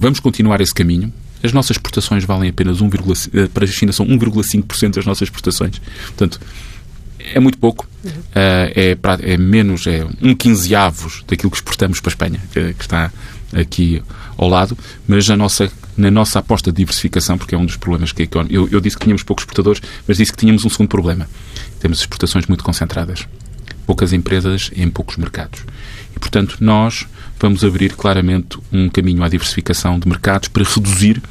[0.00, 1.12] Vamos continuar esse caminho.
[1.42, 2.88] As nossas exportações valem apenas 1,
[3.34, 5.80] eh, para a China são 1,5% das nossas exportações.
[6.06, 6.40] Portanto,
[7.18, 7.88] é muito pouco.
[8.02, 8.10] Uhum.
[8.10, 12.82] Uh, é, é, menos, é um quinzeavos daquilo que exportamos para a Espanha, que, que
[12.82, 13.10] está
[13.54, 14.02] aqui
[14.36, 18.12] ao lado, mas a nossa, na nossa aposta de diversificação, porque é um dos problemas
[18.12, 21.28] que eu, eu disse que tínhamos poucos exportadores, mas disse que tínhamos um segundo problema.
[21.80, 23.26] Temos exportações muito concentradas.
[23.86, 25.60] Poucas empresas em poucos mercados.
[26.14, 27.06] E, portanto, nós
[27.44, 31.22] vamos abrir claramente um caminho à diversificação de mercados para reduzir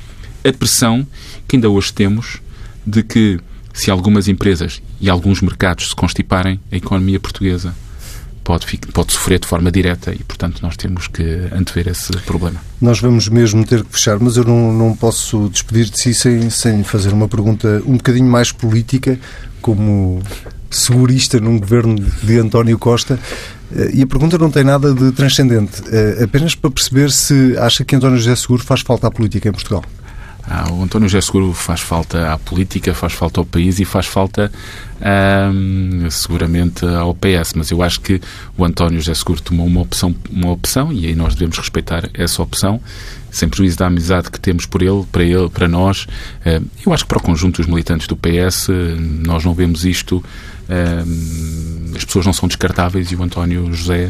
[0.47, 1.07] a pressão
[1.47, 2.39] que ainda hoje temos
[2.85, 3.39] de que,
[3.73, 7.73] se algumas empresas e alguns mercados se constiparem, a economia portuguesa
[8.43, 12.61] pode, pode sofrer de forma direta e, portanto, nós temos que antever esse problema.
[12.79, 16.47] Nós vamos mesmo ter que fechar, mas eu não, não posso despedir de si sem,
[16.51, 19.19] sem fazer uma pergunta um bocadinho mais política,
[19.63, 20.21] como
[20.75, 23.19] segurista num governo de António Costa.
[23.75, 27.83] Eh, e a pergunta não tem nada de transcendente, eh, apenas para perceber se acha
[27.83, 29.83] que António José Seguro faz falta à política em Portugal.
[30.45, 34.05] Ah, o António José Seguro faz falta à política, faz falta ao país e faz
[34.07, 34.51] falta
[36.09, 38.21] seguramente ao PS, mas eu acho que
[38.57, 42.41] o António José Seguro tomou uma opção, uma opção e aí nós devemos respeitar essa
[42.41, 42.79] opção,
[43.33, 46.03] sem prejuízo da amizade que temos por ele, para ele, para nós.
[46.45, 48.69] Uh, eu acho que para o conjunto dos militantes do PS
[49.25, 50.23] nós não vemos isto,
[51.93, 54.09] as pessoas não são descartáveis e o António José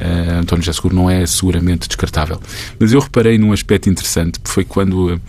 [0.00, 2.40] Uh, António José Seguro não é seguramente descartável.
[2.78, 5.20] Mas eu reparei num aspecto interessante, foi quando uh,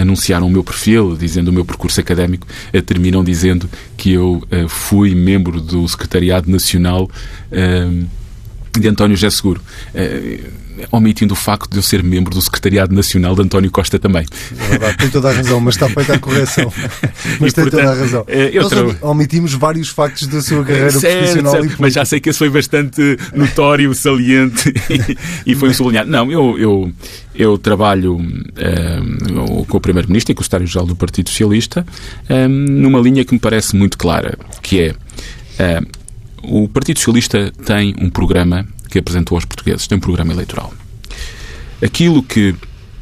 [0.00, 5.14] anunciaram o meu perfil, dizendo o meu percurso académico, uh, terminam dizendo que eu fui
[5.14, 7.10] membro do Secretariado Nacional
[8.72, 9.60] de António José Seguro
[10.90, 14.26] omitindo o facto de eu ser membro do Secretariado Nacional de António Costa também.
[14.52, 16.72] É verdade, tem toda a razão, mas está feita a correção.
[17.40, 18.24] Mas e, tem portanto, toda a razão.
[18.28, 18.96] Eh, Nós tra...
[19.02, 22.38] omitimos vários factos da sua carreira certo, profissional certo, e Mas já sei que esse
[22.38, 24.72] foi bastante notório, saliente
[25.44, 26.10] e, e foi um sublinhado.
[26.10, 26.92] Não, eu, eu,
[27.34, 31.86] eu trabalho um, com o Primeiro-Ministro e com o Secretário-Geral do Partido Socialista
[32.30, 34.94] um, numa linha que me parece muito clara, que é
[35.82, 39.86] um, o Partido Socialista tem um programa que apresentou aos portugueses.
[39.86, 40.72] Tem um programa eleitoral.
[41.82, 42.54] Aquilo que,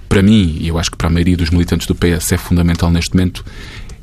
[0.08, 2.90] para mim, e eu acho que para a maioria dos militantes do PS é fundamental
[2.90, 3.44] neste momento,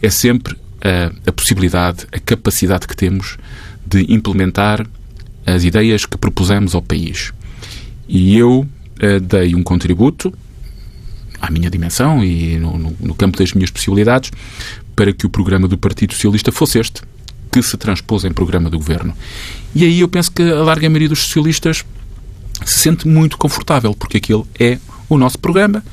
[0.01, 3.37] é sempre a, a possibilidade, a capacidade que temos
[3.85, 4.87] de implementar
[5.45, 7.33] as ideias que propusemos ao país.
[8.07, 10.33] E eu uh, dei um contributo
[11.41, 14.31] à minha dimensão e no, no, no, campo das minhas possibilidades
[14.95, 17.01] para que o programa do Partido Socialista fosse este
[17.51, 19.13] que se transpôs em programa do governo.
[19.75, 21.83] E aí eu penso que a larga maioria dos socialistas
[22.65, 24.77] se sente muito confortável, porque aquele é
[25.09, 25.83] o nosso programa,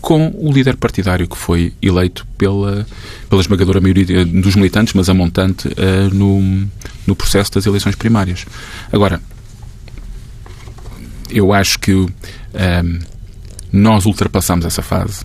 [0.00, 2.86] com o líder partidário que foi eleito pela,
[3.28, 6.68] pela esmagadora maioria dos militantes, mas a montante uh, no,
[7.06, 8.44] no processo das eleições primárias.
[8.92, 9.20] Agora,
[11.30, 12.10] eu acho que uh,
[13.72, 15.24] nós ultrapassamos essa fase.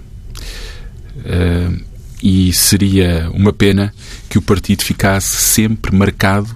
[1.18, 1.89] Uh,
[2.22, 3.94] e seria uma pena
[4.30, 6.50] que o partido ficasse sempre marcado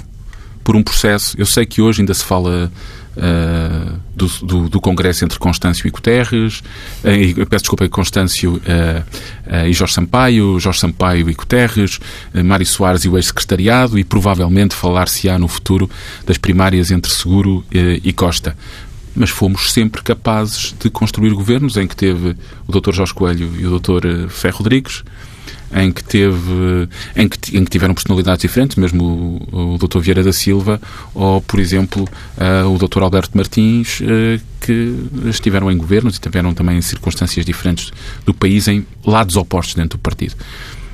[0.64, 1.36] por um processo.
[1.38, 2.72] Eu sei que hoje ainda se fala
[3.18, 9.74] uh, do, do, do, Congresso entre Constâncio e Guterres, uh, peço desculpa, Constâncio uh, e
[9.74, 12.00] Jorge Sampaio, Jorge Sampaio e Guterres,
[12.46, 15.90] Mário Soares e o ex-secretariado, e provavelmente falar-se-á no futuro
[16.26, 18.56] das primárias entre Seguro e Costa
[19.16, 22.36] mas fomos sempre capazes de construir governos em que teve
[22.68, 22.94] o Dr.
[22.94, 24.28] Jorge Coelho e o Dr.
[24.30, 25.04] Ferro Rodrigues,
[25.76, 30.00] em que teve em que, em que tiveram personalidades diferentes, mesmo o, o Dr.
[30.00, 30.80] Vieira da Silva
[31.14, 32.08] ou, por exemplo,
[32.38, 33.02] uh, o Dr.
[33.02, 37.92] Alberto Martins, uh, que estiveram em governos e tiveram também circunstâncias diferentes
[38.26, 40.36] do país em lados opostos dentro do partido.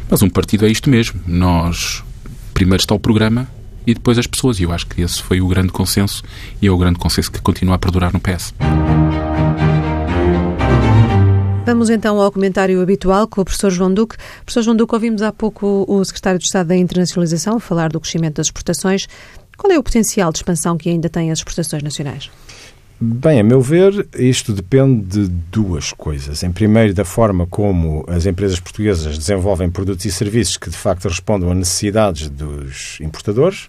[0.10, 1.20] Mas um partido é isto mesmo.
[1.28, 2.04] Nós
[2.54, 3.48] primeiro está o programa
[3.86, 4.60] e depois as pessoas.
[4.60, 6.24] E eu acho que esse foi o grande consenso
[6.62, 8.54] e é o grande consenso que continua a perdurar no PS.
[11.70, 14.18] Vamos então ao comentário habitual com o professor João Duque.
[14.44, 18.38] Professor João Duque, ouvimos há pouco o secretário de Estado da Internacionalização falar do crescimento
[18.38, 19.08] das exportações.
[19.56, 22.32] Qual é o potencial de expansão que ainda têm as exportações nacionais?
[23.00, 26.42] Bem, a meu ver, isto depende de duas coisas.
[26.42, 31.08] Em primeiro, da forma como as empresas portuguesas desenvolvem produtos e serviços que de facto
[31.08, 33.68] respondam a necessidades dos importadores.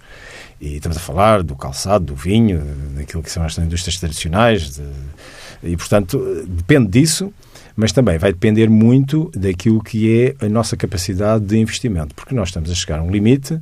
[0.58, 2.62] E estamos a falar do calçado, do vinho,
[2.96, 4.76] daquilo que são as indústrias tradicionais.
[4.76, 4.84] De...
[5.62, 6.18] E, portanto,
[6.48, 7.30] depende disso
[7.80, 12.48] mas também vai depender muito daquilo que é a nossa capacidade de investimento, porque nós
[12.48, 13.58] estamos a chegar a um limite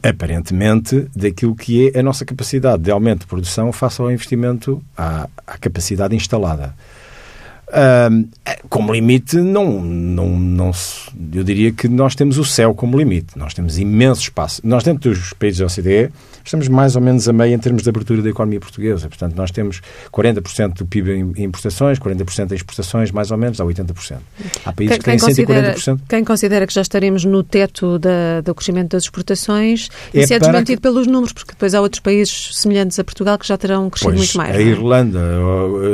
[0.00, 5.28] aparentemente, daquilo que é a nossa capacidade de aumento de produção face ao investimento à,
[5.46, 6.74] à capacidade instalada.
[7.68, 8.28] Uh,
[8.68, 10.70] como limite, não, não, não,
[11.32, 13.36] eu diria que nós temos o céu como limite.
[13.36, 14.60] Nós temos imenso espaço.
[14.64, 16.12] Nós, dentro dos países da OCDE,
[16.44, 19.08] estamos mais ou menos a meio em termos de abertura da economia portuguesa.
[19.08, 19.80] Portanto, nós temos
[20.12, 24.18] 40% do PIB em importações, 40% em exportações, mais ou menos, dá 80%.
[24.64, 26.00] Há países quem, que têm 140%.
[26.08, 30.38] Quem considera que já estaremos no teto da, do crescimento das exportações, é isso é
[30.38, 30.82] desmentido que...
[30.82, 34.18] pelos números, porque depois há outros países semelhantes a Portugal que já terão crescido pois,
[34.18, 34.54] muito mais.
[34.54, 34.62] A é?
[34.62, 35.20] Irlanda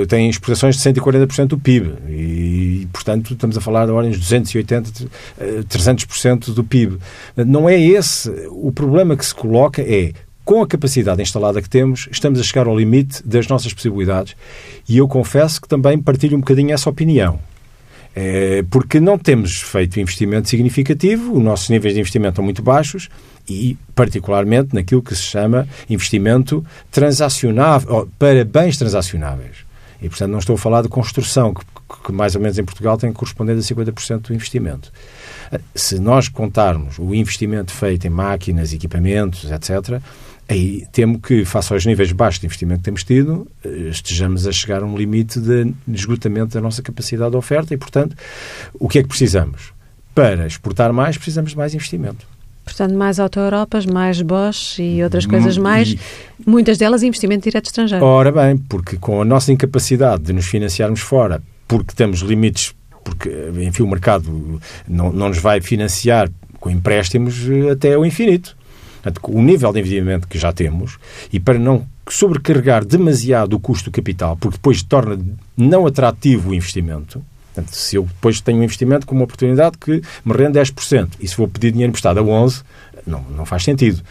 [0.08, 1.69] tem exportações de 140% do PIB
[2.08, 5.08] e, portanto, estamos a falar de ordens de 280%,
[5.38, 6.98] 300% do PIB.
[7.36, 8.30] Não é esse.
[8.50, 10.12] O problema que se coloca é
[10.44, 14.34] com a capacidade instalada que temos, estamos a chegar ao limite das nossas possibilidades
[14.88, 17.38] e eu confesso que também partilho um bocadinho essa opinião.
[18.16, 23.08] É, porque não temos feito investimento significativo, os nossos níveis de investimento estão muito baixos
[23.48, 29.69] e, particularmente, naquilo que se chama investimento transacionável, para bens transacionáveis.
[30.02, 31.64] E, portanto, não estou a falar de construção, que,
[32.04, 34.92] que mais ou menos em Portugal tem correspondendo a 50% do investimento.
[35.74, 40.00] Se nós contarmos o investimento feito em máquinas, equipamentos, etc.,
[40.48, 44.52] aí temo que, face aos níveis baixos de investimento que temos tido, eh, estejamos a
[44.52, 48.16] chegar a um limite de esgotamento da nossa capacidade de oferta e, portanto,
[48.74, 49.72] o que é que precisamos?
[50.12, 52.26] Para exportar mais, precisamos de mais investimento.
[52.64, 55.98] Portanto, mais auto-Europas, mais Bosch e outras coisas hum, mais, e...
[56.46, 58.04] muitas delas investimento direto estrangeiro.
[58.04, 63.30] Ora bem, porque com a nossa incapacidade de nos financiarmos fora, porque temos limites, porque,
[63.60, 68.56] enfim, o mercado não, não nos vai financiar com empréstimos eh, até o infinito.
[69.02, 70.98] Portanto, o nível de investimento que já temos
[71.32, 75.18] e para não sobrecarregar demasiado o custo do capital, porque depois torna
[75.56, 77.24] não atrativo o investimento.
[77.52, 81.26] Portanto, se eu depois tenho um investimento com uma oportunidade que me rende 10% e
[81.26, 82.62] se vou pedir dinheiro emprestado a 11%,
[83.06, 84.02] não, não faz sentido.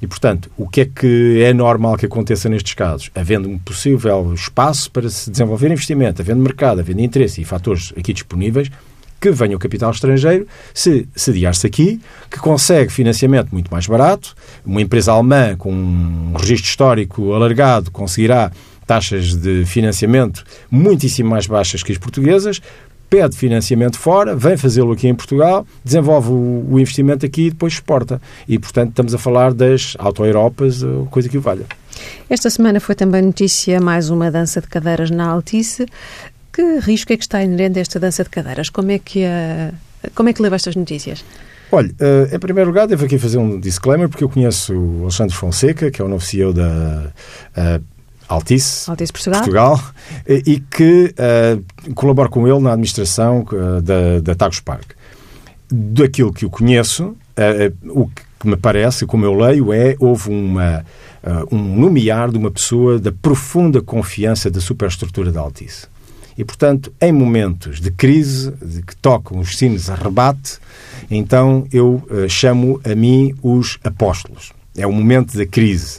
[0.00, 3.10] E, portanto, o que é que é normal que aconteça nestes casos?
[3.14, 8.12] Havendo um possível espaço para se desenvolver investimento, havendo mercado, havendo interesse e fatores aqui
[8.12, 8.70] disponíveis,
[9.20, 14.36] que venha o capital estrangeiro se sediar-se aqui, que consegue financiamento muito mais barato.
[14.64, 18.52] Uma empresa alemã com um registro histórico alargado conseguirá
[18.86, 22.60] taxas de financiamento muitíssimo mais baixas que as portuguesas,
[23.08, 28.20] pede financiamento fora, vem fazê-lo aqui em Portugal, desenvolve o, investimento aqui e depois exporta.
[28.46, 31.66] E, portanto, estamos a falar das auto-Europas, coisa que o valha.
[32.28, 35.86] Esta semana foi também notícia mais uma dança de cadeiras na Altice.
[36.52, 38.68] Que risco é que está inerente a esta dança de cadeiras?
[38.68, 39.72] Como é que, a,
[40.14, 41.24] como é que leva estas notícias?
[41.70, 45.34] Olha, uh, em primeiro lugar, devo aqui fazer um disclaimer, porque eu conheço o Alexandre
[45.34, 47.12] Fonseca, que é o novo CEO da
[47.56, 47.84] uh,
[48.28, 49.80] Altice, Altice Portugal, Portugal
[50.28, 53.44] e que uh, colabora com ele na administração
[53.82, 54.92] da, da Tagus Park.
[55.70, 57.16] Daquilo que eu conheço,
[57.84, 60.84] o que me parece, como eu leio, é houve uma,
[61.50, 65.86] um nomear de uma pessoa da profunda confiança da superestrutura da Altice.
[66.38, 70.58] E, portanto, em momentos de crise, de que tocam os sinos a rebate,
[71.10, 74.52] então eu uh, chamo a mim os apóstolos.
[74.76, 75.98] É o momento da crise.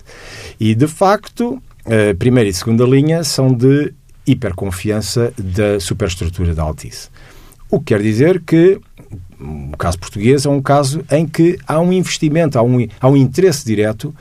[0.57, 3.93] E, de facto, a primeira e segunda linha são de
[4.25, 7.09] hiperconfiança da superestrutura da Altice.
[7.69, 8.79] O que quer dizer que
[9.39, 13.15] o caso português é um caso em que há um investimento, há um, há um
[13.15, 14.13] interesse direto,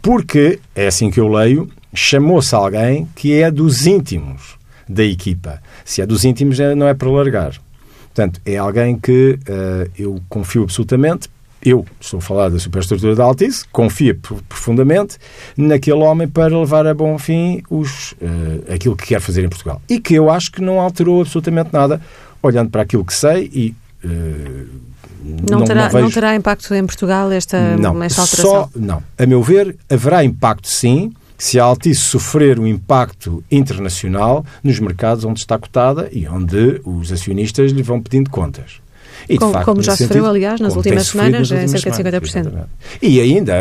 [0.00, 4.56] porque, é assim que eu leio, chamou-se alguém que é dos íntimos
[4.88, 5.60] da equipa.
[5.84, 7.58] Se é dos íntimos, é, não é para largar.
[8.06, 11.28] Portanto, é alguém que uh, eu confio absolutamente.
[11.62, 15.16] Eu estou a falar da superestrutura da Altice, confio profundamente
[15.56, 19.82] naquele homem para levar a bom fim os, uh, aquilo que quer fazer em Portugal.
[19.88, 22.00] E que eu acho que não alterou absolutamente nada,
[22.42, 24.88] olhando para aquilo que sei e uh,
[25.24, 26.04] não, não, terá, não, vejo...
[26.04, 28.50] não, terá, impacto em Portugal esta, não, esta alteração?
[28.50, 29.02] Só, não.
[29.18, 35.24] A meu ver, haverá impacto sim, se a Altice sofrer um impacto internacional nos mercados
[35.24, 38.80] onde está cotada e onde os acionistas lhe vão pedindo contas.
[39.28, 42.02] E, como, facto, como já sofreu, sentido, aliás, nas últimas semanas, nas últimas em cerca
[42.02, 42.24] de 50%.
[42.24, 42.68] Exatamente.
[43.00, 43.54] E ainda,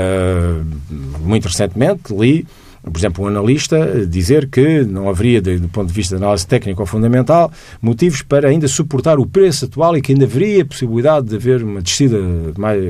[1.20, 2.46] muito recentemente, li,
[2.84, 6.82] por exemplo, um analista dizer que não haveria, do ponto de vista de análise técnica
[6.82, 7.52] ou fundamental,
[7.82, 11.82] motivos para ainda suportar o preço atual e que ainda haveria possibilidade de haver uma
[11.82, 12.18] descida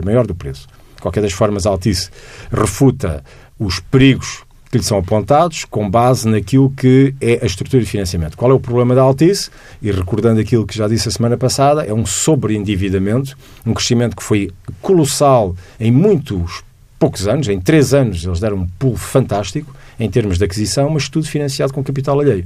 [0.04, 0.68] maior do preço.
[0.96, 2.10] De qualquer das formas, a Altice
[2.52, 3.24] refuta
[3.60, 8.38] os perigos que lhe são apontados com base naquilo que é a estrutura de financiamento.
[8.38, 9.50] Qual é o problema da Altice?
[9.82, 14.24] E recordando aquilo que já disse a semana passada, é um sobreendividamento, um crescimento que
[14.24, 14.52] foi
[14.82, 16.64] colossal em muitos
[17.00, 21.08] poucos anos, em três anos eles deram um pulo fantástico em termos de aquisição, mas
[21.10, 22.46] tudo financiado com capital alheio.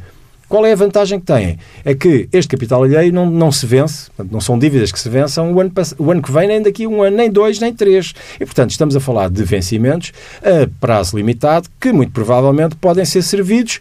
[0.52, 1.58] Qual é a vantagem que têm?
[1.86, 5.54] É que este capital alheio não, não se vence, não são dívidas que se vençam
[5.54, 8.14] o ano, o ano que vem, nem daqui a um ano, nem dois, nem três.
[8.38, 10.12] E, portanto, estamos a falar de vencimentos
[10.44, 13.80] a prazo limitado que, muito provavelmente, podem ser servidos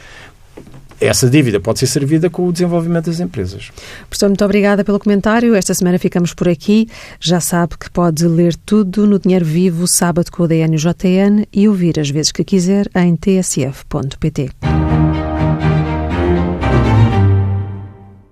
[1.01, 3.73] essa dívida pode ser servida com o desenvolvimento das empresas.
[4.09, 5.55] Professor, muito obrigada pelo comentário.
[5.55, 6.87] Esta semana ficamos por aqui.
[7.19, 11.99] Já sabe que pode ler tudo no Dinheiro Vivo, sábado com o DNJN e ouvir
[11.99, 14.51] as vezes que quiser em tsf.pt.